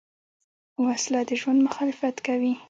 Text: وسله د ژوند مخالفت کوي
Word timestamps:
وسله 0.85 1.21
د 1.29 1.31
ژوند 1.41 1.59
مخالفت 1.67 2.15
کوي 2.27 2.53